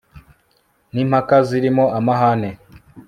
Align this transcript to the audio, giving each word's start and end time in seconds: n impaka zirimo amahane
n 0.93 0.95
impaka 1.03 1.37
zirimo 1.47 1.85
amahane 1.97 2.49